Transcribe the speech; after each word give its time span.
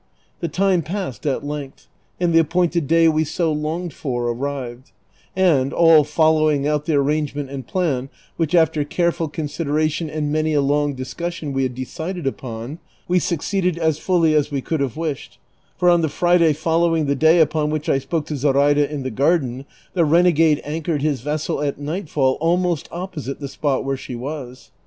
The 0.39 0.47
time 0.47 0.81
passed 0.81 1.27
at 1.27 1.45
length, 1.45 1.85
and 2.19 2.33
the 2.33 2.39
apjwinted 2.43 2.87
day 2.87 3.07
we 3.07 3.23
so 3.23 3.53
longed 3.53 3.93
for 3.93 4.25
arrived; 4.31 4.93
and, 5.35 5.71
all 5.71 6.03
following 6.03 6.67
out 6.67 6.85
the 6.85 6.95
arrangement 6.95 7.51
and 7.51 7.67
plan 7.67 8.09
which, 8.35 8.55
after 8.55 8.83
careful 8.83 9.27
con 9.29 9.45
sideration 9.45 10.09
and 10.11 10.31
many 10.31 10.55
a 10.55 10.59
long 10.61 10.95
discussion, 10.95 11.53
we 11.53 11.61
had 11.61 11.75
decided 11.75 12.25
upon, 12.25 12.79
we 13.07 13.19
succeeded 13.19 13.77
as 13.77 13.99
fully 13.99 14.33
as 14.33 14.49
we 14.49 14.59
could 14.59 14.79
have 14.79 14.97
wished; 14.97 15.37
for 15.77 15.87
on 15.87 16.01
the 16.01 16.09
Friday 16.09 16.51
fol 16.53 16.79
lowing 16.79 17.05
the 17.05 17.13
day 17.13 17.39
upon 17.39 17.69
which 17.69 17.87
I 17.87 17.99
spoke 17.99 18.25
to 18.25 18.35
Zoraida 18.35 18.91
in 18.91 19.03
the 19.03 19.11
garden, 19.11 19.65
the 19.93 20.03
renegade 20.03 20.63
anchored 20.65 21.03
his 21.03 21.21
vessel 21.21 21.61
at 21.61 21.77
nightfall 21.79 22.39
almost 22.41 22.89
opposite 22.91 23.39
the 23.39 23.47
spot 23.47 23.85
where 23.85 23.97
she 23.97 24.15
was. 24.15 24.71